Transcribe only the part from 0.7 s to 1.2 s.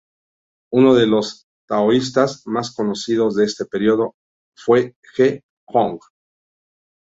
Uno de